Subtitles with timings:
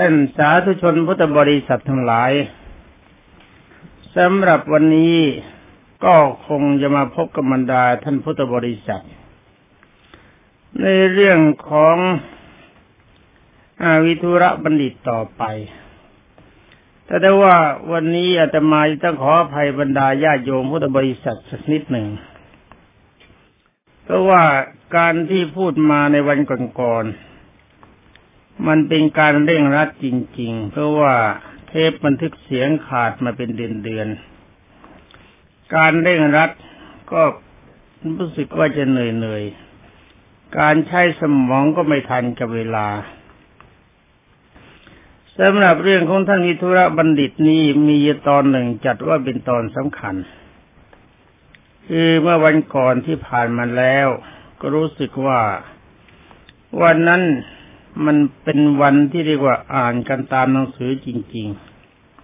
[0.00, 2.32] ท่านสาธุชนพุทธบริษัททั้งหลาย
[4.16, 5.16] สำหรับวันนี้
[6.04, 6.14] ก็
[6.48, 9.04] คงจะมาพบกับบรรดาท่านพุทธบริษัท
[10.82, 11.40] ในเรื่อง
[11.70, 11.96] ของ
[13.82, 15.42] อาวิทุระบัณฑิตต่อไป
[17.04, 17.56] แต่ได้ว่า
[17.92, 22.06] วันนี้อาตมาจะต้องขออภัยบรรดาญาโยมพุทธบริษัทสักนิดหนึ่ง
[24.04, 24.42] เพราะว่า
[24.96, 26.38] การที่พูดมาในวัน
[26.80, 27.27] ก่อนๆ
[28.66, 30.06] มันเป็นการเร่งรัดจ
[30.38, 31.14] ริง ๆ เพราะว่า
[31.68, 36.50] เทปบันทึกเสียงขาดมาเป็นเดือนๆ การเร่งรัด
[37.12, 37.22] ก็
[38.18, 42.88] รู้สึกว่าจะเหนื่อยๆ การใช้สมองก็ไม่ทันกับเวลา
[45.38, 47.98] สำหรับเรื่องของท่านวิทุระบัณฑิตนี้มี
[48.28, 50.14] ตอนหนึ่งจัดว่าเป็นตอนสำคัญ
[51.86, 54.08] คือเมื่อวันก่อนที่ผ่านมาแล้ว
[54.60, 55.40] ก็รู้สึกว่า
[56.82, 57.22] วันนั้น
[58.06, 61.46] มันเป็นวันที่เรียกว่าอ่านกันตามหนังสือจริง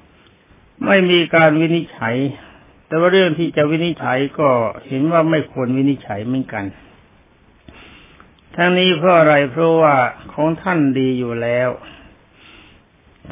[0.04, 2.16] ๆ ไม่มีการวินิจฉัย
[2.86, 4.48] แต่ว่าเรื่องที่จะวินิจฉัยก็
[4.86, 6.64] เห็นว่าไม่ควรวินิจฉัยเหมือนกัน
[8.54, 9.94] ทั้งนี้เพราะอะไรเพราะว่า
[10.32, 11.70] ของท่านดีอยู่แล้ว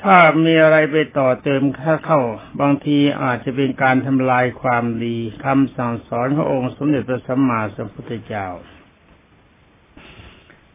[0.02, 2.20] ถ้ามีอะไรไปต่อเติมค่าเข้า
[2.60, 8.46] บางทีอาจจะเป็นการทำลายความดีคำสั่งสอนขององค์สมเด็จพระสัมมาสัมพุทธเจ้า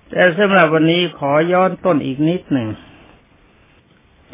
[0.09, 2.69] แต่สำหรับวันนี้ขอย้อนต้นอีกนิดหนึ่ง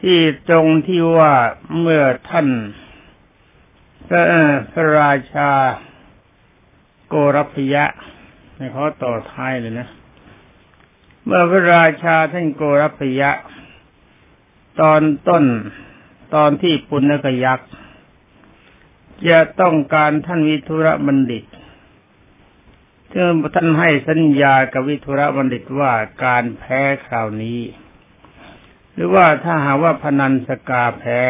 [0.01, 1.33] ที่ตรงที่ว่า
[1.79, 2.47] เมื่อท่าน
[4.07, 4.23] พระ
[4.73, 5.51] พระราชา
[7.07, 7.85] โกรพยะ
[8.57, 9.87] ในขอต่อท้ายเลยนะ
[11.25, 13.31] เมื่อพระราชาท่านโกรพยะ
[14.81, 15.43] ตอนต้น
[16.35, 17.71] ตอนที่ปุณกยักษ์
[19.29, 21.45] จะต้องการท่านวิทุระบัณฑิต
[23.13, 27.61] ซึ่งท่านให้สัญญากับวิทุระบัณฑิตว่าการแพ้คราวนี้
[28.93, 31.21] หรือว่าถ้าหาว่าพนันสกาแพ้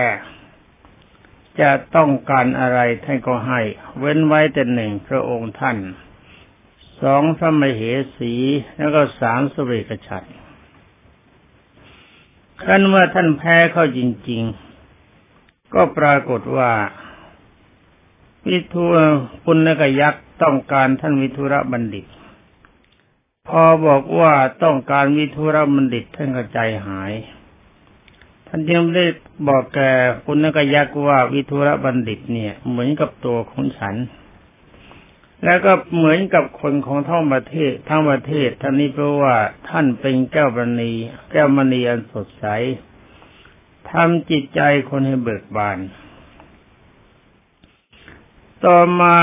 [1.62, 3.62] จะต้องการอะไรท่านก็ให้
[4.00, 5.78] เว้นไว้แต่หนึ่งพระองค์ท่าน
[7.02, 7.82] สองพระมเห
[8.18, 8.34] สี
[8.78, 10.30] แล้วก็สามสเวกฉัตร
[12.62, 14.00] ครั้นเมื่อท่านแพ้เข้าจ
[14.30, 14.44] ริง
[15.10, 16.72] ๆ ก็ปรากฏว่า
[18.50, 18.84] วิทู
[19.46, 22.06] ปุณกยักษ์ต้องการท่านวิทุระบัณฑิต
[23.48, 24.34] พอบอกว่า
[24.64, 27.14] ต้องการวิทุระบัณฑิตท่านก็ใจหาย
[28.48, 29.06] ท่านจึงได้
[29.48, 29.80] บอกแก
[30.26, 33.96] ปุณกยักษ์ว่าวิทุระบัณฑิตเนี่ย เหมือนกับตัวของฉัน
[35.46, 39.36] แล้วก็เหมือนกับคนของท่องประเทศทั้งประเทศท่านนี้เพราะว่า
[39.70, 40.92] ท่านเป็นแก้วมณี
[41.32, 42.46] แก้วมณีอันสดใส
[43.90, 45.78] ทำจิตใจคนให้เบิกบาน
[48.66, 49.18] ต่อมา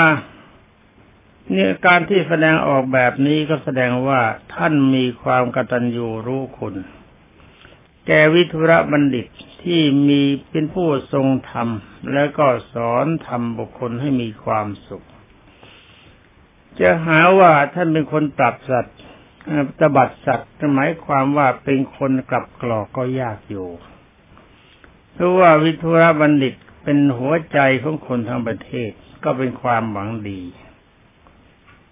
[1.50, 4.20] เนี่ยการที่แสดงออกแบบนี้ก็แสดงว่า
[4.54, 6.74] ท่านมีความกตัญญูรู้คุณ
[8.06, 9.26] แกวิทุระบัณฑิต
[9.62, 10.20] ที่มี
[10.50, 11.68] เป็นผู้ทรงธรรม
[12.12, 15.06] แล้วก็สอนธรรมบุคคลให้มีความสุข
[16.80, 18.96] จะหาว่าท่านเป็นคนปรับสัตว์
[19.78, 23.68] ตบัดสัตว์หมายความว่าเป็นคนกลับกรอกก็ยากอยู่
[25.12, 28.92] เพราะว่าวิทุระบัณฑิตเป็นหัวใจของคนทั้งประเทศ
[29.24, 30.42] ก็เป็นความหวังดี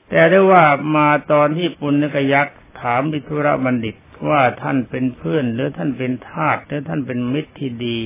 [0.08, 0.64] แต่ได้ว่า
[0.96, 3.96] มาตอนที่ปุณณกยักษ์ถามวิทุระบัณฑิต
[4.28, 7.98] ว่าท่านเป็นเพื่อนหรือท่านเป็นทาสหรือท่านเป็นมิตรที่ดี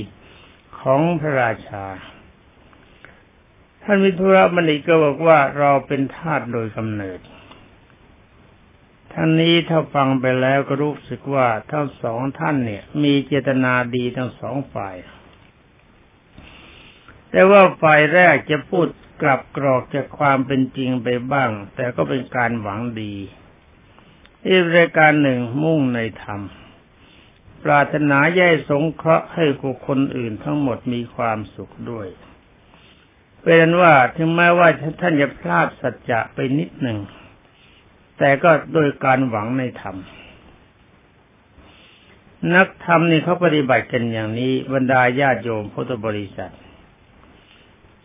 [0.79, 1.85] ของพระราชา
[3.83, 7.19] ท่านวิทุระมณิก็บอกว่าเราเป็นทาสโดยกำเนิด
[9.13, 14.95] ท่านนี้ถ้าฟังไปแล้วก็รู้สึกว่าทั้งสองท่านเนี่ย มีเจตนาดีทั้งสองฝ่าย
[17.33, 18.87] แต่ว่าฝ่ายแรกจะพูด
[19.21, 23.13] กลับกรอกจากความเป็นจริงไปบ้าง แต่ก็เป็นการหวังดี
[24.47, 26.41] อีกรายการหนึ่งมุ่งในธรรม
[27.63, 32.07] ปรารถนาแย่สงเคราะห์ให้กุคนอื่นทั้งหมดมีความสุขด้วย
[33.43, 34.67] เป็นว่าถึงแม้ว่า
[35.01, 36.99] ท่านจะพลาดสัจจะไปนิดหนึ่ง
[38.19, 39.97] แต่ก็โดยการหวังในธรรม
[42.55, 46.53] นักธรรมนี่เขาปฏิบัติกันอย่างนี้บรรดาญาติโยมพุทธบริษัท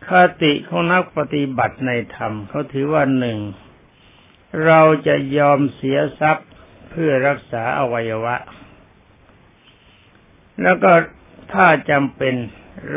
[0.09, 0.11] ค
[0.43, 3.39] ติของนักปฏิบัติในธรรมเขาถือว่าหนึ่ง
[4.65, 6.49] เราจะยอมเสียทรัพย์
[6.89, 8.35] เพื่อรักษาอวัยวะ
[10.61, 10.91] แล้วก็
[11.53, 12.35] ถ้าจำเป็น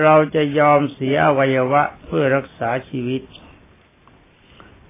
[0.00, 3.22] เราจะยอมเสียอวัยวะเพื่อรักษาชีวิต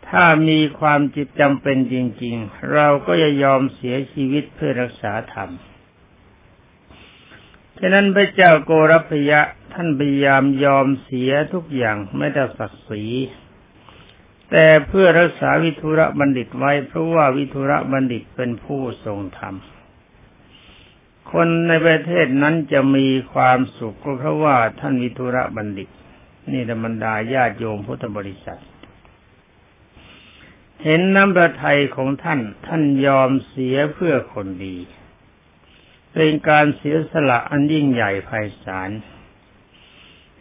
[0.09, 5.51] ถ้ามีความจิตจำเป็นจริง ๆ เราก็จะยอมเสียชีวิตเพื่อรักษาธรรม
[7.85, 9.41] ฉะนั้นพระเจ้าโกรพยะ
[9.73, 13.05] ท่านพยายามยอมเสียทุกอย่างไม่ได้ศักดิ์ศรี
[14.51, 19.55] แต่เพื่อรักษาวิทุระบัณฑิตไว้เพราะว่าวิทุระบัณฑิตเป็นผู้ทรงธรรม
[21.33, 25.89] คคนในประเทศนั้นจะมีความสุขก็เพราะว่าท่านวิทุระบัณฑิต
[26.53, 28.61] นี่ธรรมดาญาติโยมพุทธบริษัท
[30.83, 34.77] เห็นน้ำประทัยของท่านท่านยอมเสียเพื่อคนดี
[36.13, 38.31] เป็นการเสียสละอันยิ่งใหญ่ไพ
[38.65, 38.91] ศาล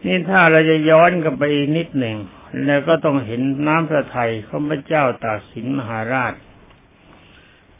[0.05, 2.17] นี่ถ้าเราจะย้อนกลับไปอีกนิดหนึ่ง
[2.65, 6.33] แล้วก็ต้องเห็นน้ำพระทัยของพระเจ้าตากสินมหาราช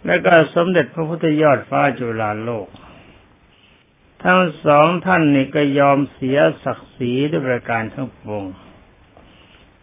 [0.05, 2.67] และก็สมเด็จพระพุทธยอดฟ้าจุฬาโลก
[4.23, 8.45] ทั้งสองท่านนี่ก็ยอมเสียศักดิ์ศรีด้วยประการทั้งปวง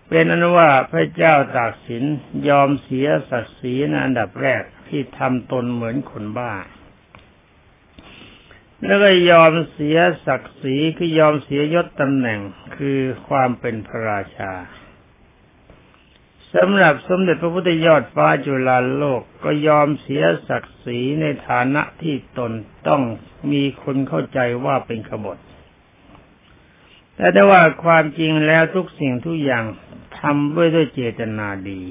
[0.09, 2.05] เป็นอนุว่าพระเจ้าตากสิน
[2.49, 6.53] ยอมเสียศักดิ์ศรีในอันดับแรกที่ทำตนเหมือนคนบ้า
[8.85, 12.41] แล้วก็ยอมเสียศักดิ์ศรีคือยอมเสียยศตำแหน่ง
[12.77, 12.99] คือ
[13.29, 14.53] ความเป็นพระราชา
[16.55, 22.53] สำหรับสมเด็จพระพุทธยอดฟ้าจุฬาโลกก็ยอมเสียศักดิ์ศรีในฐานะที่ตน
[22.89, 23.03] ต้อง
[23.53, 25.39] มีคนเข้าใจว่าเป็นขบฏ
[27.17, 29.65] แต่ได้ว่าความจริงแล้วทุกสิ่งทุกอย่าง
[30.19, 31.83] ทำด้วยด้วยเจตนาดี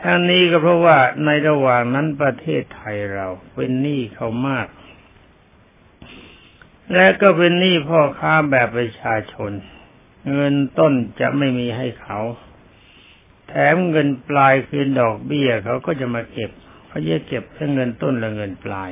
[0.00, 4.66] ทั้งนี้ก็เพราะว่าในระหว่างนั้นประเทศไทยเราเป็นหนี้เขามาก
[6.92, 9.52] และก็เป็นหนี้พ่อค้าแบบประชาชน
[10.32, 12.18] เงินต้นจะไม่มีให้เขา
[13.48, 16.50] แถมเงินปลายคือดอกเบี้ยเขาก็จะมาเก็บ
[16.88, 18.90] เขาจะเก็บทั้งเงินต้นและเงินปลาย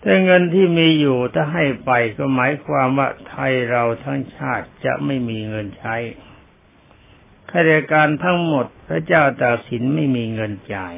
[0.00, 5.96] แต่เงินที่มีอยู่ถ้าให้ไปก็หมายความว่าไทยเราทั้งชาติจะไม่มีเงินใช้
[7.50, 10.94] ข้าราชการทั้งหมดพระเจ้าตากสินไม่มีเงินจ่าย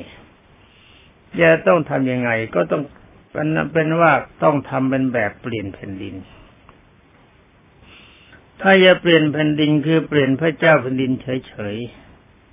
[1.40, 2.82] จะต้องทำยังไงก็ต้อง
[3.35, 6.15] เป็นเป็นว่าต้องทำเป็นแบบเปลี่ยนแผ่นดิน
[8.61, 11.77] ถ้าจะเปลี่ยนแผ่นดินคือเปลี่ยนพระเจ้าแผ่นดินเฉย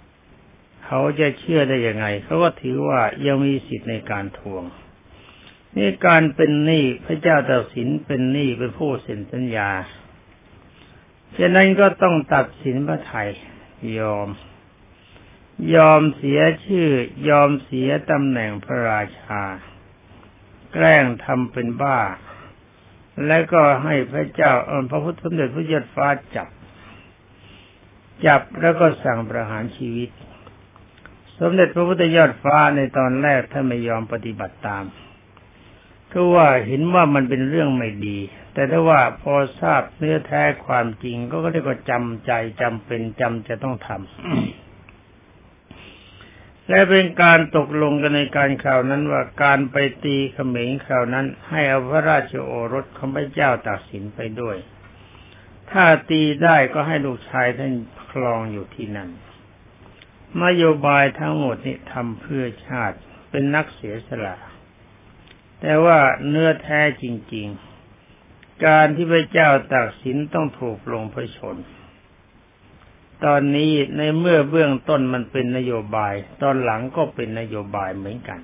[0.05, 4.63] ๆเขาจะเชื่อได้ยังไง เขาก็ถือว่ายังมีสิทธิ์ในการทวง
[5.77, 9.69] นี่การเป็นหนี้พระเจ้าตัดสินเป็นหนี้เป็นผู้เซ็นสัญญา
[11.37, 13.29] ฉะนั้นก็ต้องตัดสินพระไทย
[13.99, 14.29] ยอม
[15.75, 16.89] ยอมเสียชื่อ
[17.29, 19.43] ยอมเสียตำแหน่งพระราชา
[20.71, 21.99] แกล้งทำเป็นบ้า
[23.27, 26.47] แล้วก็ให้พระเจ้าอพระพุทธสมเด็จพระยศฟ้าจับ
[28.25, 30.09] จับแล้วก็สั่งประหารชีวิต
[31.39, 34.85] สมเด็จพระพุทธยอดฟ้าในตอนแรกท่านไม่ยอมปฏิบัติตาม
[36.11, 38.17] ก็ว่าเห็นว่ามันเป็นเรื่องไม่ดี
[38.53, 42.31] แต่ถ้าว่าพอทราบเนื้อแท้ความจริงก็ก็ได้ก็จำใจ
[42.61, 44.60] จำเป็นจำจะต้องทำ
[46.69, 49.75] และเป็นการตกลงกันในการข่าวนั้นว่าการไป
[50.05, 54.57] ตีเขมรข่าวนั้น ให้อาพระราชโอรสของพระเจ้าตัดสินไปด้วย
[55.71, 57.73] ถ้าตีได้ก็ให้ลูกชายท่าน
[58.09, 59.09] คลองอยู่ที่นั่น
[60.43, 62.97] นโยบายทั้งหมดนี้ทำเพื่อชาติ
[63.29, 64.35] เป็นนักเสียสละ
[65.61, 65.99] แต่ว่า
[66.29, 67.47] เนื้อแท้จริง
[68.05, 71.55] ๆ การที่พระเจ้าตากสินต้องถูกลงพระชน
[73.25, 78.39] ตอนนี้ในเมื่อเบื้องต้นมันเป็นนโยบาย ตอนหลังก็เป็นนโยบายเหมือนกัน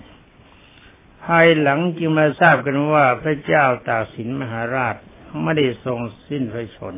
[1.24, 4.96] ภายหลังจึงมาทราบกันว่าพระเจ้าตากสินมหาราช
[5.44, 6.96] ไม่ได้ทรงสิ้นพระชน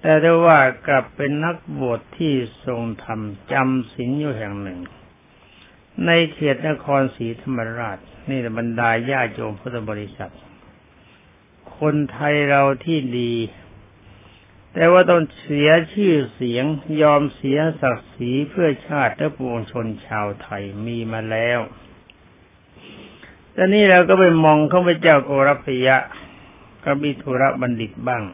[0.00, 2.34] แต่ได้ว่ากลับเป็นนักบวชที่
[2.66, 3.20] ทรงธรรม
[3.52, 4.80] จำศีลอยู่แห่งหนึ่ง
[6.06, 7.98] ในเขตนครศรีธรรมราช
[8.28, 10.32] นี่บรรดาญาโยมพุทธบริษัท
[11.78, 13.32] คนไทยเราที่ดี
[14.74, 16.64] แต่ว่าต้องเสียชื่อเสียง
[17.02, 21.60] ยอมเสียศักดิ์ศรีเพื่อชาติและปวงชนชาวไทยมีมาแล้ว
[23.56, 25.96] ตอนนี้เราก็ไปมองเข้าไปเจ้าโกรพยะ
[26.84, 28.24] กับมิธุระบัณฑิตบ้าง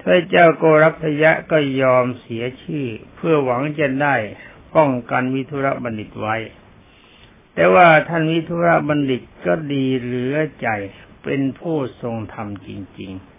[0.00, 2.86] พระเจ้าโกรพยะก็ยอมเสียชื่อ
[3.16, 4.16] เพื่อหวังจะได้
[4.74, 6.36] ป้องกันมิธุระบัณฑิตไว้
[7.54, 10.68] แต่ว่าท่านมิธุระบัณฑิตก็ดีเหลือใจ
[11.24, 12.68] เป็นผู้ทรงธรรมจ
[13.00, 13.32] ริง ๆ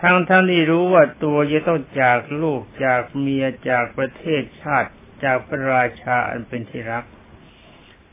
[0.00, 4.90] ทั้งท่านที่รู้ว่าตัวจะต้องจากลูกจากเมียจากประเทศชาติ
[5.24, 7.04] จากพระราชาอันเป็นที่รัก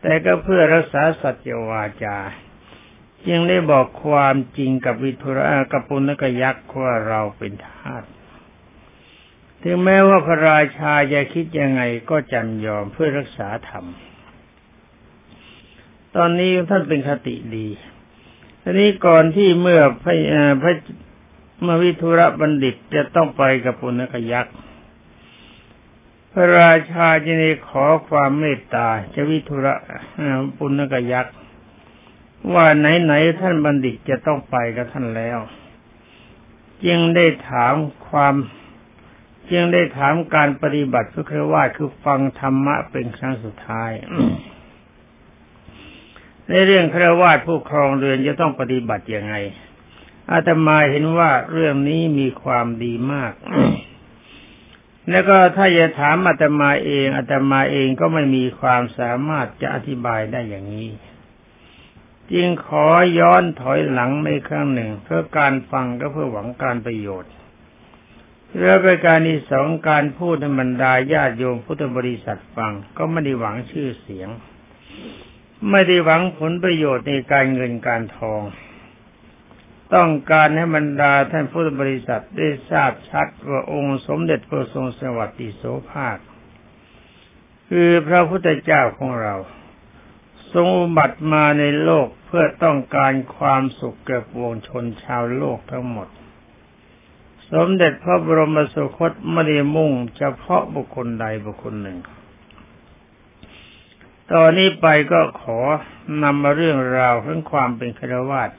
[0.01, 2.17] แต่ก็เพื่อรักษาสัจวาจา
[3.27, 8.03] จึงได้บอกความจริงกับวิทุระกับปุณกยักษ์ว่าเราเป็นทาส
[9.63, 13.85] ถึงแม้ว่าพระราชาจะคิดยังไงก็จำยอมเพื่อรักษาธรรม
[16.15, 17.67] ตอนนี้ท่านเป็นคติดี
[18.61, 20.15] ทีนี้ก่อนที่เมื่อพระ
[20.61, 20.73] พระ
[21.61, 24.55] เมื่อวิทุระบัณฑิตจะต้องไปกับปุณกยักษ์
[26.31, 29.75] พระราชาจะได้ขอความเมตตาจะวิทุระ
[30.57, 31.35] ปุณกยักษ์
[32.53, 35.37] ว่าไหนๆท่านบัณฑิตจะต้องไปกับท่านแล้ว
[36.85, 37.75] จึงได้ถาม
[38.07, 38.35] ความ
[39.51, 43.91] จึงได้ถามการปฏิบัติเพื่อว่าคือฟังธรรมะเป็นครั้งสุดท้าย
[46.49, 49.35] ในเรื่องครวาสผู้ครองเรือนจะต้องปฏิบัติยังไง
[50.31, 53.33] อาตมาเห็นว่าเรื่องนี้มีความดีมาก
[55.09, 60.89] แล้วก็ถ้าจะถามอาตมาเองอาตมาเองก็ไม่มีความสามารถจะอธิบายได้อย่างนี้
[62.31, 62.85] จึงขอ
[63.19, 67.31] ย้อนถอยหลังในครั้งหนึ่ง เพื่อการฟังก็เพื่อหวังการประโยชน์
[68.55, 74.29] เรื่องประการที่สองการพูดธรรมดาญาติโยมพุทธบริษัทฟังก็ไม่ได้หวังชื่อเสียง
[75.71, 78.41] ไม่ได้หวังผลประโยชน์ในการเงินการทอง
[79.93, 86.17] ต้องการให้บรรดาท่านพุทธบริษัทได้ทราบชัดว่าองค์สมเด็จพระทรงสวัสดิโสภาค
[87.69, 89.35] คือพระพุทธเจ้าของเรา
[90.53, 96.07] ทรงอุบัติมาในโลกเพื่อต้องการความสุขแก่ปวงชนชาวโลกทั้งหมด
[97.51, 101.97] สมเด็จพระบรมสุคตไม่ได้มุ่งเฉพาะบุคคลใดบุคคลหนึ่ง
[104.31, 105.59] ตอนนี้ไปก็ขอ
[106.23, 108.49] นำมาเรื่องราวเรื่องความเป็นครวาส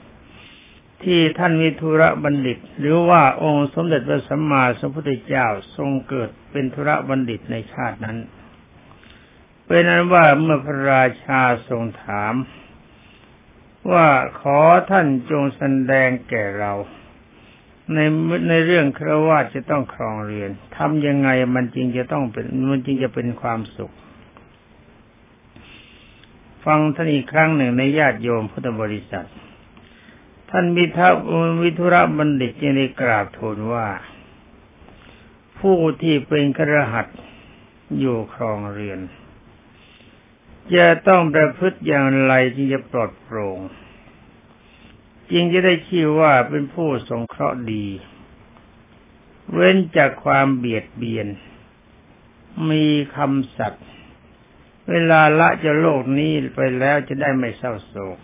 [1.05, 8.19] ที่ท่านวิทุระบัณฑิต หรือว่าองค์สมเด็จพระสัมมาสัมพุทธเจ้าทรงเกิดเป็นธุระบัณฑิตในชาตินั้น
[9.67, 12.35] เป็นนั้นว่าเมื่อพระราชาทรงถาม
[13.93, 14.09] ว่า
[14.41, 14.59] ขอ
[14.91, 16.73] ท่านจงแสดงแก่เรา
[17.95, 17.99] ใน
[18.49, 23.93] ในเรื่องครวาจะต้องครองเรือนทำยังไงมันจริงจะต้องเป็นมันจริงจะเป็นความสุข
[26.65, 29.29] ฟังท่านอีกครั้งหนึ่งในญาติโยมพุทธบริษัท
[30.51, 31.01] ท่านมิท
[31.63, 33.89] วิทุระบัณฑิตยังได้กราบทูลว่า
[35.59, 37.07] ผู้ที่เป็นกระหัต
[37.99, 39.01] อยู่ครองเรือน
[40.75, 43.59] จะต้องประพฤติอย่างไรที่จะปลอดโปร่ง
[45.31, 47.87] จึงจะได้ชื่อว่าเป็นผู้สงเคราะห์ดี
[49.53, 51.29] เว้นจากความเบียดเบียน
[52.71, 52.87] มี
[53.17, 53.87] คำสัตย์
[54.91, 58.19] เวลาละจะโลกนี้ไปแล้วจะได้ไม่เศร้าโศก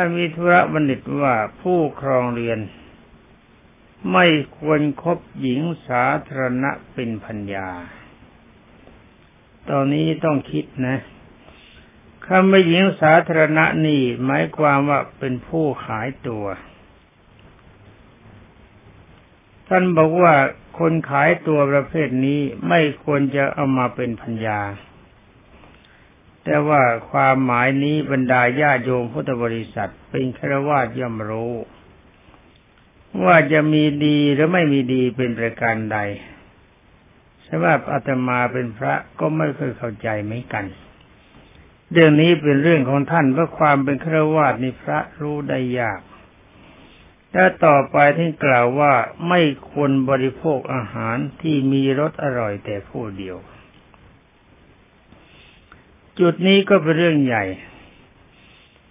[0.00, 2.60] ท่านมีธุระบัณฑิตว่าผู้ครองเรือน
[4.12, 4.26] ไม่
[4.56, 7.68] ควรครบหญิงสาธารณะเป็นพัญญา
[9.70, 10.96] ตอนนี้ต้องคิดนะ
[12.26, 16.46] คำว่าหญิงสาธารณะนี่หมายความว่าเป็นผู้ขายตัว
[19.68, 20.34] ท่านบอกว่า
[20.78, 24.60] คนขายตัวประเภทนี้ไม่ควรจะเอามาเป็นพัญญา
[26.44, 31.54] แต่ว่าความหมายนี้บรรดาญาโยมพุทธบริษัท เป็นครวาย่อมรู้
[33.24, 35.98] ว่าจะมีดีหรือไม่มีดีเป็นประการใด
[37.46, 40.64] สำหรับอาตมาเป็นพระก็ไม่เคยเข้าใจเหมือนกัน
[41.92, 46.00] เรื่องนี้เป็นเรื่องของท่านเพราะความเป็นฆราวาสนี่พระรู้ได้ยาก
[47.32, 48.92] และต่อไปท่านกล่าวว่า
[49.28, 49.40] ไม่
[49.70, 53.36] ควรบริโภคอาหารที่มีรสอร่อยแต่ผู้เดียว
[56.20, 57.44] จุดนี้ก็เป็นเรื่องใหญ่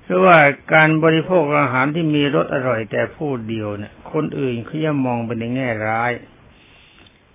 [0.01, 0.37] เพราะว่า
[0.73, 6.11] การบริโภคอาหารที่มีรสอร่อยแต่ผู้เดียวเนี่ย คนอื่นเขาจะมองไปในแง่ร้าย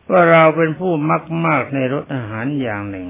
[0.08, 3.08] ว่าเราเป็นผู้มักมากในรสอาหารอย่างหนึ่ง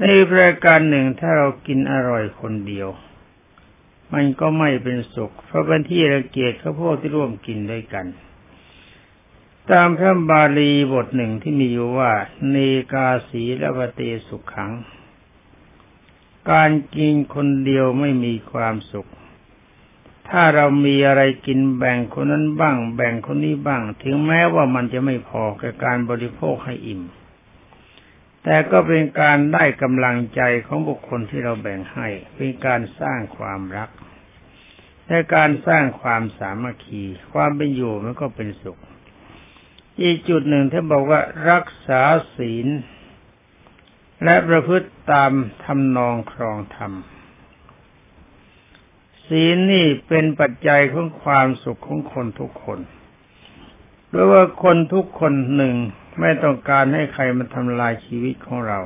[0.00, 2.88] ในประการหนึ่งถ้าเรากินอร่อยคนเดียว
[4.12, 8.06] มันก็ไม่เป็นสุข เพราะเป็นที่ระเกียจเขาพวกที่ร่วมกินด้วยกัน
[9.70, 12.12] ตามพระบาลีบทหนึ่งที่มีอยู่ว่า
[12.50, 12.56] เน
[12.92, 14.72] กาสีและวเตสุขขัง
[16.50, 19.10] การกินคนเดียวไม่มีความสุข
[20.28, 27.02] ถ้าเรามีอะไรกินแบ่งคนนั้นบ้าง แบ่งคนนี้บ้าง ถึงแม้ว่ามันจะไม่พอกับการบริโภคให้อิ่ม
[28.42, 33.90] แต่ก็เป็นการได้กำลังใจของบุคคลที่เราแบ่งให้ เป็นการสร้างความรัก
[35.06, 38.78] และการสร้างความสามัคคี ความเป็นอยู่มันก็เป็นสุข
[40.02, 42.02] อีกจุดหนึ่งท่านบอกว่ารักษา
[42.36, 42.66] ศีล
[44.24, 45.32] และประพฤติตาม
[45.64, 46.92] ทำนองครองธรรม
[49.26, 52.80] ศีลนี่เป็นปัจจัยของความสุขของคนทุกคน
[54.08, 55.74] เพราะว่าคนทุกคนหนึ่ง
[56.20, 58.80] ไม่ต้องการให้ใครมาทำลายชีวิตของเรา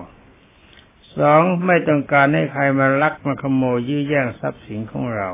[1.19, 5.31] สองไม่ต้องการให้ใครมาลักมาขโมยยื้อแย่งทรัพย์สินของเรา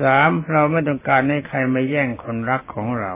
[0.00, 3.12] สามเราไม่ต้องการให้ใครมาแย่งคนรักของเรา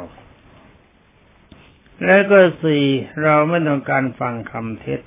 [2.04, 2.84] และก็สี่
[3.22, 5.00] เราไม่ต้องการฟังคำเท็จ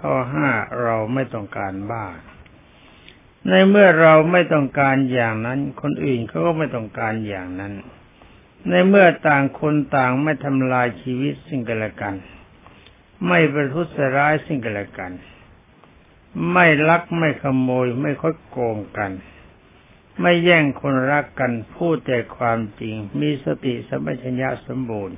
[0.00, 0.48] ข้อห้า
[0.82, 2.06] เราไม่ต้องการบ้า
[3.48, 7.72] ในเมื่อเราไม่ต้องการอย่างนั้น คนอื่นเขาก็ไม่ต้องการอย่างนั้น
[8.68, 12.14] ในเมื่อต่างคนต่างไม่ทำลายชีวิตสิ่งกันและกัน
[13.28, 13.86] ไม่ประทุษ
[14.16, 15.12] ร้ายสิ่งกันและกัน
[16.52, 19.12] ไม่ลักไม่ขโมยไม่คดโกงกัน
[20.20, 25.16] ไม่แย่งคนรักกันพูดแต่ความจริงมีสติสัมปชัญญะสมบูรณ์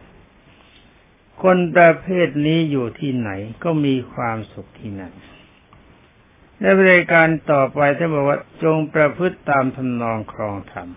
[1.42, 3.30] คนประเภทนี้อยู่ที่ไหน
[3.64, 5.12] ก็มีความสุขที่นั่น
[6.60, 10.88] ในบริการต่อไปท่านบอกว่าจงประพฤติตามทำนองครองธรรม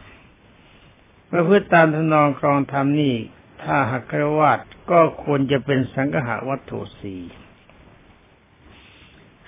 [1.32, 3.16] ประพฤติตามทำนองครองธรรมนี่
[3.64, 4.60] ถ้าหักกรวาด
[4.92, 7.16] ก็ควรจะเป็นสังหาวัตถุสี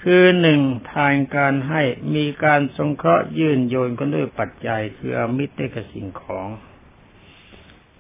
[0.02, 1.82] คือหนึ่งทานการให้
[2.16, 6.48] มีการสงเคราะห์ยื่นโยนกันด้วยปัจจัยคืออมิตรกับสิ่งของ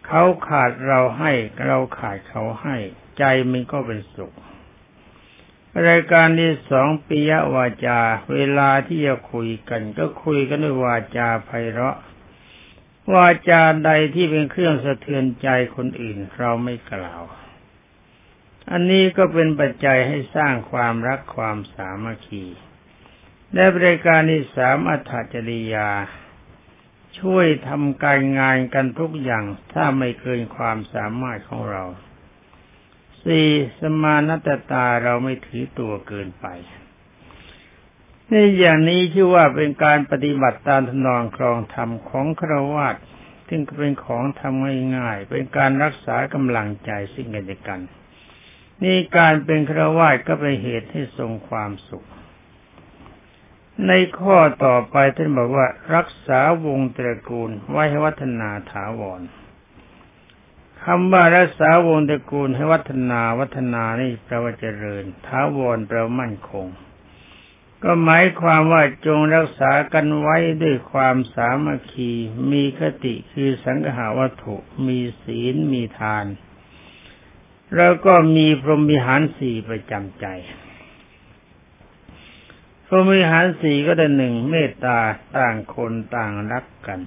[0.08, 1.32] เขาขาดเราให้
[1.66, 2.78] เราขาดเขาให้
[3.18, 4.34] ใจมันก็เป็นสุข
[5.88, 8.00] รายการที่สองปิยวาจา
[8.34, 11.98] เวลาที่จะคุยกัน ก็คุยกันด้วยวาจาไพเราะ
[13.14, 17.22] วาจาใดที่เป็นเครื่องสะเทือนใจคนอื่นเราไม่กล่าว
[18.72, 22.46] อันนี้ก็เป็นปัจจัยให้สร้างความรักความสามัคคี
[23.54, 25.02] และบริการที่สามอัต
[25.34, 25.90] จริยา
[27.20, 29.44] ช่วยทำการงานกันทุกอย่าง
[29.74, 31.84] ถ้าไม่เกินความสามารถของเรา
[33.24, 33.48] สี่
[33.80, 36.46] สมานัตตาเราไม่ถือตัวเกินไป
[38.32, 42.96] นี่อย่างนี้ชื่อว่าเป็นการปฏิบัติตามทนองครองธรรมของครวาต
[43.50, 47.82] ซึ่งเป็นของทำง่ายๆเป็นการรักษากำลังใจสิ่งกันและกัน
[48.84, 52.08] นี่การเป็นครวาสก็เป็นเหตุให้ทรงความสุข
[53.88, 59.22] ในข้อต่อไปท่านบอกว่า รักษาวงตระกูลไว้ให้วัฒนาถาวร
[60.84, 66.68] คำว่ารักษาวงตระกูลให้วัฒนาวัฒนานี่แปลว่าเจริญถาวรแปลว่ามั่นคง
[67.84, 72.12] ก็หมายความว่าจงรักษากันไว้ด้วยความสามัคคี
[72.52, 74.56] มีคติคือสังหาวัตถุ
[74.88, 76.26] มีศีลมีทาน
[77.76, 80.26] แล้วก็มีพรหมิหารสี่ประจำใจ
[82.96, 85.00] พรหมิหารสี่ก็ได้หนึ่งเมตตา
[85.38, 87.00] ต่างคนต่างรักกัน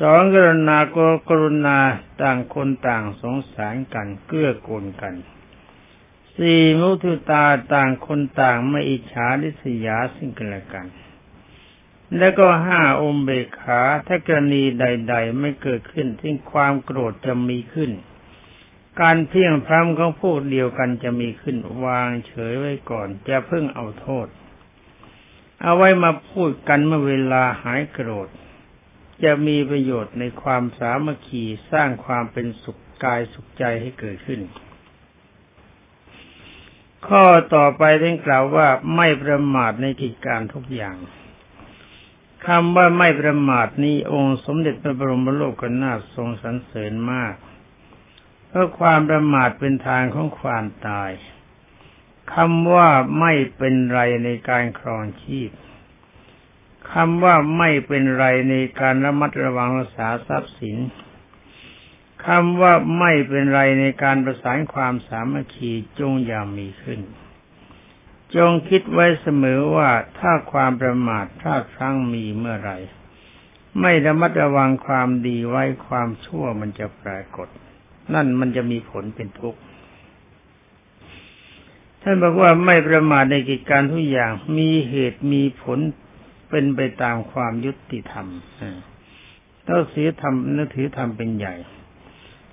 [0.00, 1.78] สองกรุณาก็กรุณา
[2.22, 5.14] ต่างคนต่างสงสารกันเกื้อกูลกัน
[6.36, 7.44] สี่มุทุตา
[7.74, 10.86] ต่างคนต่างไม่อิจฉาริษยาสิ่งกันและกัน
[12.18, 17.90] แล้วก็ห้าอมเบขาถ้ากรณีใด ๆ ไม่เกิดขึ้นที่ความโกรธจะมีขึ้น
[19.00, 24.26] การเพียงพร้ำของพวกเดียวกันจะมีขึ้นวางเฉยไว้ก่อนจะเพิ่งเอาโทษ
[25.62, 28.28] เอาไว้มาพูดกันเมื่อเวลาหายโกรธ
[29.24, 34.40] จะมีประโยชน์ในความสามัคคีสร้างความเป็นสุขกายสุขใจให้เกิดขึ้น
[37.06, 37.24] ข้อ
[37.54, 40.96] ต่อไปท่านกล่าวว่าไม่ประมาทในกิจการทุกอย่าง
[42.46, 47.34] คำว่าไม่ประมาทนี้องค์สมเด็จพระบรมโลกนาถทรงสรรเสริญมาก
[48.52, 51.10] เพราะความประมาทเป็นทางของความตาย
[52.34, 52.88] คำว่า
[53.20, 55.50] ไม่เป็นไรในการครองชีพ
[56.92, 60.76] คำว่าไม่เป็นไรในการระมัดระวังรักษาทรัพย์สิน
[62.26, 67.00] คำว่าไม่เป็นไรในการประสานความสามัคคีจงอย่ามีขึ้น
[68.36, 72.72] จงคิดไว้เสมอว่าถ้าความประมาทพลาดพลั้งมีเมื่อไร
[73.80, 77.48] ไม่ระมัดระวังความดีไว้ความชั่วมันจะปรากฏ
[78.14, 79.60] นั่นมันจะมีผลเป็นทุกข์
[82.02, 85.78] ท่านบอกว่าไม่ประมาทในกิจการทุกอย่างมีเหตุมีผล
[86.50, 88.26] เป็นไปตามความยุติธรรม
[89.68, 91.54] ต้องเสียธรรมนึกถือธรรมเป็นใหญ่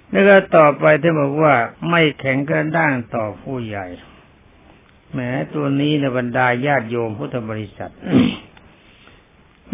[0.09, 1.55] แล้วก็ต่อไปท่านบอกว่า
[1.89, 3.85] ไม่แข็งกระด้างต่อผู้ใหญ่
[5.13, 7.93] แม้ตัวนี้ในบรรดาญาติโยมพุทธบริษัท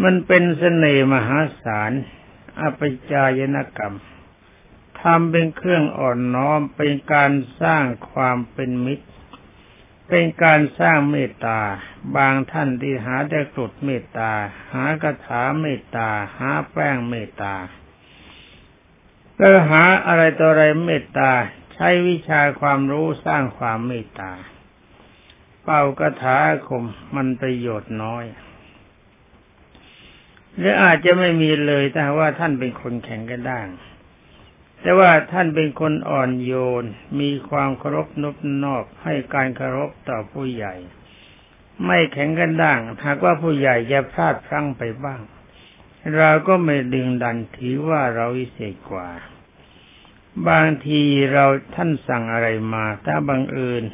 [0.02, 1.92] มันเป็นเสน่ห์มหาศาล
[2.60, 3.94] อภิจายนกรรม
[5.04, 9.06] ทำเป็นเครื่องอ่อนน้อมเป็นการสร้างความเป็นมิตร
[10.08, 11.60] เป็นการสร้างเมตตา
[12.16, 14.32] บางท่านที่หาแต่กรดเมตตา
[14.72, 17.54] หากถาเมตตา หาแป้งเมตตา
[19.38, 21.30] ก็หาอะไรต่ออะไรเมตตา
[21.74, 24.32] ใช้วิชาความรู้สร้างความเมตตา
[25.62, 26.38] เป่ากระถา
[26.68, 28.24] คมมันประโยชน์น้อย
[30.56, 33.68] หรืออาจจะไม่มีเลยแต่ว่าท่านเป็นคนแข็งกระด้าง
[34.84, 36.84] แต่ว่าท่านเป็นคนอ่อนโยน
[37.20, 40.74] มีความเคารพนบนอบให้การเคารพต่อผู้ใหญ่
[41.86, 45.20] ไม่แข็งกันด่าง หากว่าผู้ใหญ่จะพลาดพลั้งไปบ้าง
[46.16, 49.08] เราก็ไม่ดึงดันถือว่าเราวิเศษกว่า
[50.48, 51.44] บางทีเรา
[51.74, 53.84] ท่านสั่งอะไรมา ถ้าบังเอิญ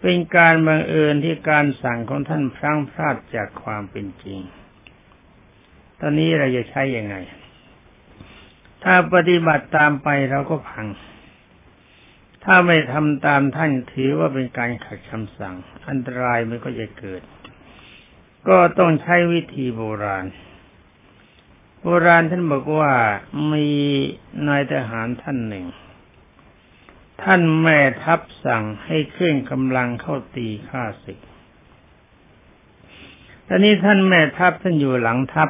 [0.00, 4.40] เป็นการบังเอิญที่การสั่งของท่านพลั้งพลาดจากความเป็นจริง
[6.00, 7.16] ตอนนี้เราจะใช้ยังไง
[8.90, 10.86] ถ้าปฏิบัติตามไปเราก็พัง
[12.44, 15.54] ถ้าไม่ทำตามท่านถือว่าเป็นการขัดคำสั่ง
[15.88, 17.22] อันตรายมันก็จะเกิด
[18.48, 20.26] ก็ต้องใช้วิธีโบราณ
[21.82, 22.92] โบราณท่านบอกว่า
[23.52, 23.68] มี
[24.48, 25.66] นายทหารท่านหนึ่ง
[27.22, 31.18] ท่านแม่ทัพสั่งให้เคลื่อนกำลังเข้าตีข้าศึก
[33.46, 35.48] ตอนนี้ท่านแม่ทัพท่านอยู่หลังทัพ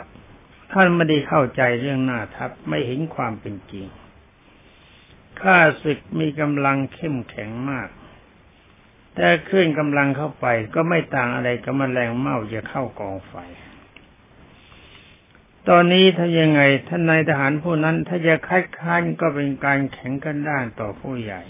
[0.73, 3.87] ท่านไม่ได้เข้าใจเรื่องหน้าทัพไม่เห็นความเป็นจริง
[5.41, 7.89] ข้าศึกมีกำลังเข้มแข็งมาก
[9.15, 13.35] แต่เคลื่อนกำลังเข้าไปก็ไม่ต่างอะไรกับมแมลงเม่าจะเข้ากองไฟ
[15.69, 21.43] ตอนนี้ถ้ายังไงท่านนายทหารผู้นั้นถ้าจะคัดค้านก็เป็นการแข็งกันด้านต่อผู้ใหญ่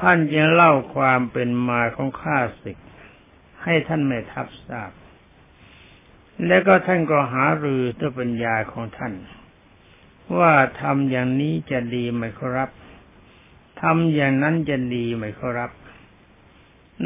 [0.00, 2.78] ท่านยังเล่าความเป็นมาของข้าศึก
[3.62, 4.90] ให้ท่านแม่ทัพทราบ
[6.46, 9.14] แล้วก็ท่านก็หารือด้วยปัญญาของท่าน
[10.38, 12.70] ว่าทำอย่างนี้จะดีไหมครับ
[13.82, 15.70] ทำอย่างนั้นจะดีไหมครับ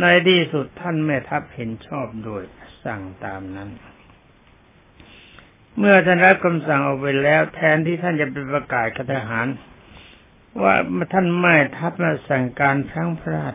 [0.00, 2.42] ในที่สุดท่านแม่ทัพเห็นชอบโดย
[2.84, 3.70] สั่งตามนั้น
[5.78, 9.46] เมื่อท่านรับคำสั่งออกไปแล้ว แทนที่ท่านจะไปประกาศกทหาร
[10.62, 10.74] ว่า
[11.12, 13.54] ท่านแม่ทัพมาสั่งการพลั้งพลาด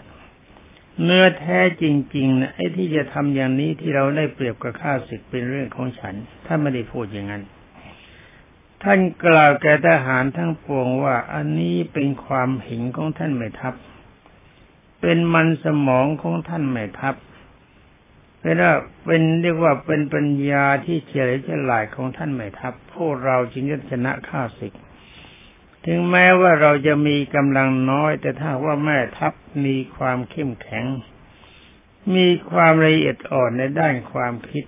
[1.03, 7.43] เนื้อแท้จริงๆนะไอ้ที่จะทำอย่างนี้ที่เราได้เปรียบกับข้าศึกเป็นเรื่องของฉันท่านไม่ได้พูดอย่างนั้น
[8.83, 13.73] ท่านกล่าวแก่ทหารทั้งปวงว่า อันนี้เป็นความเห็นของท่านแม่ทัพ
[15.01, 17.15] เป็นมันสมองของท่านแม่ทัพ
[18.41, 18.73] เป็นว่า
[19.05, 24.73] เป็นเรียกว่าเป็นปัญญาที่เฉลียวฉลาดของท่านแม่ทัพพวกเราจึงจะชนะข้าศึก
[25.89, 29.33] ถึงแม้ว่าเราจะมีกำลังน้อย แต่ถ้าว่าแม่ทัพ
[29.65, 30.85] มีความเข้มแข็ง
[32.15, 34.65] มีความละเอียดอ่อนในด้านความคิด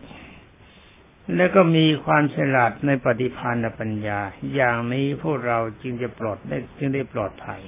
[1.36, 4.20] แล้วก็มีความฉลาดในปฏิภาณปัญญา
[4.54, 7.62] อย่างนี้พวกเราจึงจะปลอดได้จึงได้ปลอดภัย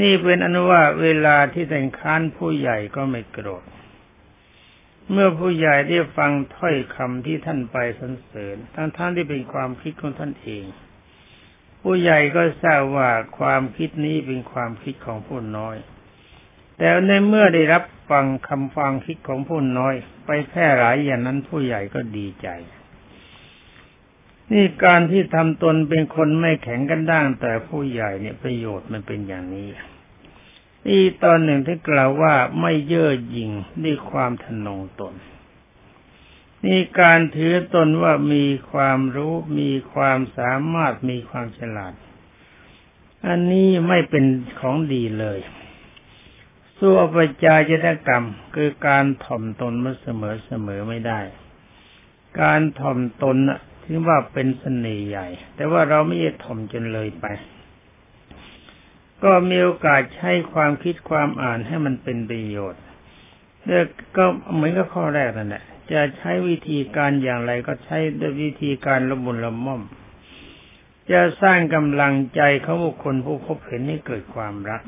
[0.00, 3.64] นี่เป็นอนุว่าเวลาที่แต่งค้านผู้ใหญ่ก็ไม่โกรธ
[5.10, 10.64] เมื่อผู้ใหญ่ได้ฟังถ้อยคำที่ท่านไปสรรเสริญทั้งท่านที่เป็นความคิดของท่านเอง
[11.82, 15.76] ผู้ใหญ่ก็ทราบว่าความคิดนี้เป็นความคิดของผู้น้อย
[16.78, 19.94] แต่ในเมื่อได้รับฟังคำฟังคิดของผู้น้อย
[20.26, 22.48] ไปแพร่หลายอย่างนั้นผู้ใหญ่ก็ดีใจ
[24.52, 29.68] นี่การที่ทำตนเป็นคนไม่แข็งกันด้าง แต่ผู้ใหญ่เนี่ยประโยชน์มันเป็นอย่างนี้
[30.86, 33.50] นี่ตอนหนึ่งที่กล่าวว่าไม่เย่อหยิ่ง
[33.84, 35.14] ด้วยความทนงตน
[36.64, 41.94] นี่การถือตนว่ามีความรู้มีความสามารถมีความฉลาด
[43.26, 44.24] อันนี้ไม่เป็น
[44.60, 45.38] ของดีเลย
[46.78, 51.20] สู้อปจายตกรรม คือการถ่อมตนมาเสมอเสมอไม่ได้
[52.40, 57.26] การถ่อมตนนะที่ว่าเป็นเสน่ห์ใหญ่ แต่ว่าเราไม่ได้ถ่อมจนเลยไป
[59.22, 62.82] ก็มีโอกาสใช้ความคิดความอ่านให้มันเป็นประโยชน์
[63.64, 69.82] เลือกก็เหมือนกับข้อแรกนั่นแหละ จะใช้วิธีการอย่างไรก็ใช้ด้วยวิธีการละมุนละม่อม
[71.10, 74.82] จะสร้างกำลังใจเขาบุคคลผู้พบเห็นให้เกิดความรัก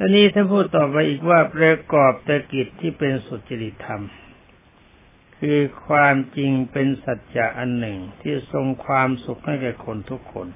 [0.00, 4.02] อันนี้ท่านพูดต่อไปอีกว่าประกอบตกิจที่เป็นสุจริตธรรม
[5.38, 10.48] คือความจริงเป็นสัจจะอันหนึ่งที่ทรงความสุขให้แก่คนทุกคน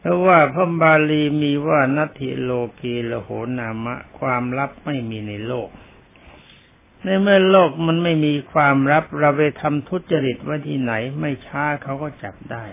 [0.00, 5.68] เพราะว่าพระบาลีมีว่านัตถิโลกีโลโหนามะ ความลับไม่มีในโลก
[7.04, 12.64] ในเมื่อโลกมันไม่มีความรับเราไปทำทุจริตไว้ที่ไหน ไม่ช้าเขาก็จับได้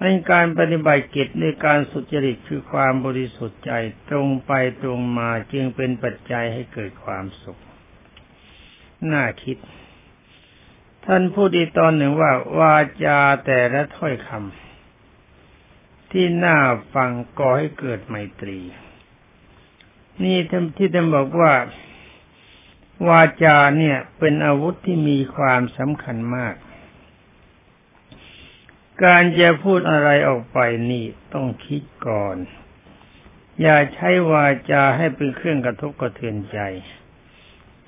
[0.00, 3.72] ในการปฏิบัติกิจในการสุจริตคือความบริสุทธิ์ใจ
[4.08, 7.60] ตรงไปตรงมาจึงเป็นปัจจัยให้เกิดความสุข
[9.12, 9.58] น่าคิด
[11.04, 16.58] ท่านพูดอีกตอนหนึ่งว่า วาจาแต่ละถ้อยคำที่น่า
[16.94, 18.58] ฟังก่อให้เกิดไมตรี
[20.22, 20.36] นี่
[20.76, 21.52] ที่ท่านบอกว่า
[23.08, 26.54] วาจาเนี่ยเป็นอาวุธที่มีความสำคัญมาก
[29.04, 30.58] การจะพูดอะไรออกไป
[30.90, 32.36] นี่ต้องคิดก่อน
[33.60, 36.58] อย่าใช้วาจาให้เป็นเครื่องกระทบกระเทือนใจ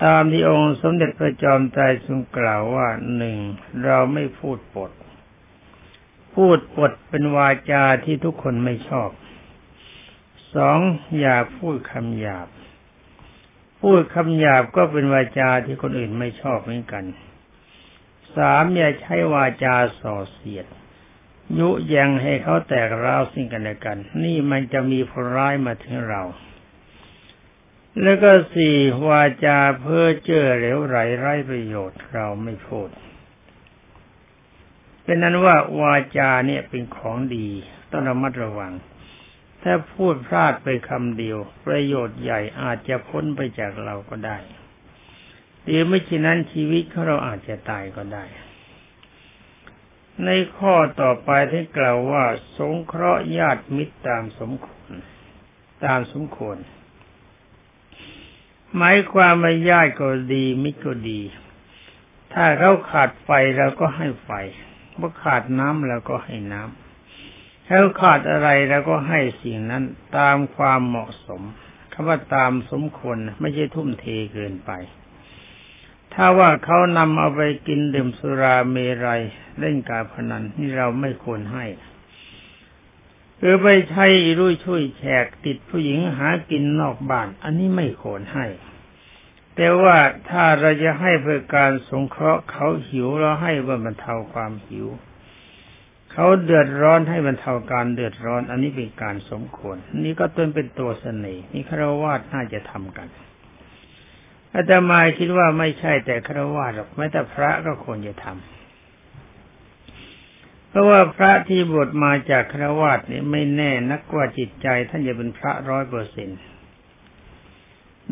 [0.04, 3.36] ตามที่องค์สมเด็จพระจอมไตรทรงกล่าวว่าหนึ่ง
[3.84, 4.92] เราไม่พูดปด
[6.34, 9.10] พูดปดเป็นวาจาที่ทุกคนไม่ชอบ
[10.54, 10.78] สอง
[11.18, 12.48] อย่าพูดคำหยาบ
[13.88, 17.04] พูดคำหยาบก็เป็นวาจาที่คนอื่นไม่ชอบเหมือนกัน
[18.36, 20.66] สามอย่าใช้วาจาส่อเสียด
[21.58, 26.22] ยุแยงให้เขาแตกร้าวสิ่งกันและกัน นี่มันจะมีผลร้ายมาถึงเรา
[28.02, 28.76] แล้วก็สี่
[29.08, 32.88] วาจาเพ้อเจ้อเหลวไหลไร้ประโยชน์เราไม่พูด
[35.02, 37.48] เป็นนั้นว่าวาจาเนี่ยเป็นของดี
[37.90, 38.72] ต้องระมัดระวัง
[39.68, 44.38] ถ้าพูดพลาดไปคำเดียว ประโยชน์ใหญ่อาจจะพ้นไปจากเราก็ได้
[45.64, 48.24] หรือไม่ฉะนั้นชีวิตของเราอาจจะตายก็ได้
[50.24, 52.24] ในข้อต่อไปที่กล่าวว่า
[52.58, 54.92] สงเคราะห์ญาติมิตรตามสมควร
[55.84, 56.56] ตามสมควร
[58.76, 61.20] หมายความว่าญาติก็ดีมิตรก็ดี
[62.32, 64.30] ถ้าเขาขาดไฟเราก็ให้ไฟ
[64.96, 66.85] เมื่อขาดน้ำเราก็ให้น้ำ
[67.66, 69.84] เขาขาดอะไรเราก็ให้สิ่งนั้น
[70.16, 71.42] ตามความเหมาะสม
[71.92, 74.70] คำว่าตามสมควรไม่ใช่ทุ่มเทเกินไป
[76.14, 78.76] ถ้าว่าเขานำเอาไปกินดื่มสุราเม
[79.06, 79.22] รัย
[79.60, 81.64] เล่นการพนันนี่เราไม่ควรให้
[83.38, 84.06] หรือไปใช้
[84.38, 88.46] รุ่ยช่วยแขกติดผู้หญิงหากินนอกบ้าน อันนี้ไม่ควรให้
[89.54, 89.96] แต่ว่า
[90.28, 94.86] ถ้าเราจะให้เพื่อการสงเคราะห์เขาหิวเราให้เพื่อบรรเทาความหิว
[96.18, 103.08] เขาเดือดร้อนให้บรรเทาการเดือดร้อน อันนี้เป็นการสมควร นี่ก็ต้นเป็นตัวเสน่ห์นี่คารวาสน่าจะทำกัน
[104.54, 108.36] อาตมาคิดว่าไม่ใช่แต่คารวาสหรอกแม้แต่พระก็ควรจะทำ
[110.76, 116.28] ราะว่าพระที่บวชมาจากครวาสนี่ไม่แน่นักว่าจิตใจท่านจะเป็นพระร้อยเปอร์เซ็น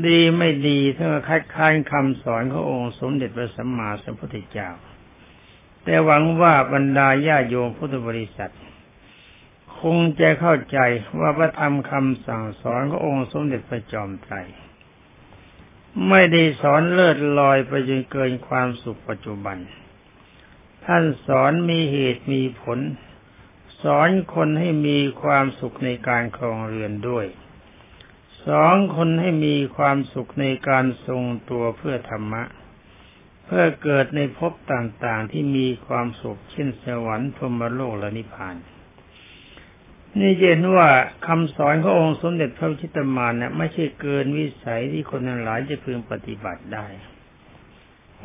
[0.07, 4.71] ดีไม่ดีถ้าคัดค้านคำสอนขององค์สมเด็จพระสัมมาสัมพุทธเจ้า
[5.85, 8.53] แต่หวังว่าบรรดาญาโยมพุทธบริษัท
[9.81, 10.79] คงจะเข้าใจ
[11.21, 14.37] ว่าพระธรรมคำสั่งสอนขององค์สมเด็จพระจอมไตร
[16.09, 19.59] ไม่ได้สอนเลิศลอยไปจนเกินความสุขปัจจุบัน
[20.85, 22.79] ท่านสอนมีเหตุมีผล
[23.83, 27.27] สอนคนให้มีความสุขในการครองเรือนด้วย
[28.47, 32.43] สอนคนให้มีความสุขในการทรงตัวเพื่อธรรมะ
[33.45, 38.57] เพื่อเกิดในภพต่างๆที่มีความสุขเช่นสวรรค์พรมโลกและนิพพาน
[40.19, 40.89] นี่เห็นว่า
[41.27, 46.87] คำสอนขององค์สมเด็จพระชิตมานเนี่ยไม่ใช่เกินวิสัยที่คนนั้นหลายจะพึงปฏิบัติได้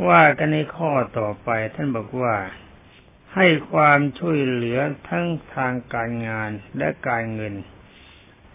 [0.08, 2.36] ว่ากันในข้อต่อไปท่านบอกว่า
[3.36, 4.80] ให้ความช่วยเหลือ
[5.10, 7.54] ทั้งทางการงานและการเงิน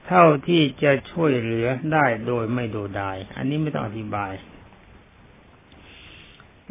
[0.06, 4.32] เท่าที่จะช่วยเหลือได้โดยไม่ดูดาย อันนี้ไม่ต้องอธิบาย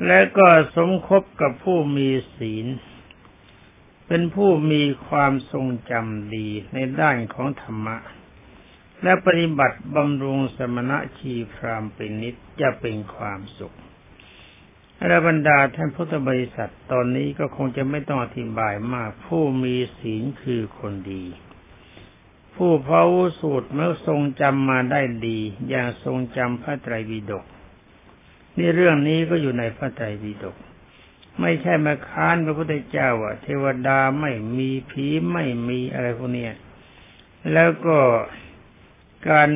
[0.05, 2.67] และก็สมคบกับผู้มีศีล
[4.07, 7.97] เป็นผู้มีความทรงจำดีในด้านของธรรมะ
[9.03, 13.75] และปฏิบัติบำรุงสมณะชีพรามเป็นนิจจะเป็นความสุข
[15.07, 21.25] และบรรดาท่านพุทธบริษัทตอนนี้ก็คงจะไม่ต้องอธิบายมาก ผู้มีศีลคือคนดี
[22.55, 27.45] ผู้พระวสูตรเมื่อทรงจำมาได้ดี อย่างทรงจำพระไตรปิฎก
[28.57, 30.55] นี่เรื่องนี้ก็อยู่ในพระไตรปิฎก
[31.41, 36.47] ไม่ใช่มาค้านพระพุทธเจ้าว่าเทวดาไม่มีผีไม่มีอะไรพวกนี้
[37.53, 37.97] แล้วก็
[39.29, 39.49] การ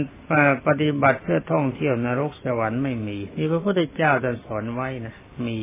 [0.68, 5.16] ปฏิบัติเพื่อท่องเที่ยวนรกสวรรค์ไม่มีนี่พระพุทธเจ้าตรัสสอนไว้นะ
[5.48, 5.62] มี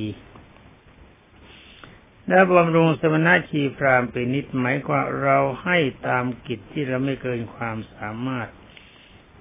[2.29, 8.49] และบำรุงสมณะชีพรามเป็นนิดหมายว่าเราให้ตามกิจที่เราไม่เกินความสามารถ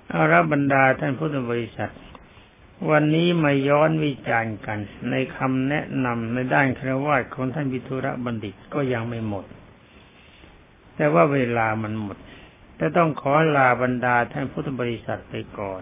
[0.09, 1.91] เอารับบรรดาท่านพุทธบริษัท
[2.89, 4.79] วันนี้มาย้อนวิจารณ์กัน
[5.11, 9.45] ในคำแนะนำในด้านครวญของท่านวิทุระบัณฑิตก็ยังไม่หมด
[10.95, 12.17] แต่ว่าเวลามันหมด
[12.79, 15.81] จะต้องขอลาบรรดาท่านพุทธบริษัทไปก่อน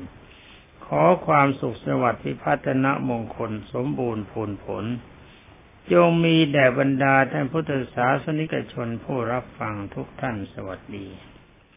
[0.85, 4.85] ขอความสุขสวัสดิ์พิพัฒนมงคลสมบูรณ์ผลผล
[5.93, 11.07] จงมีแด่บรรดาท่านพุทธศาสนิกชนผู้รับฟังทุกท่านสวัสดี